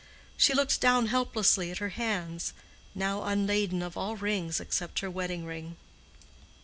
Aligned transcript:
She 0.35 0.55
looked 0.55 0.81
down 0.81 1.05
helplessly 1.09 1.69
at 1.69 1.77
her 1.77 1.89
hands, 1.89 2.53
now 2.95 3.21
unladen 3.21 3.83
of 3.83 3.95
all 3.95 4.15
rings 4.15 4.59
except 4.59 5.01
her 5.01 5.11
wedding 5.11 5.45
ring. 5.45 5.77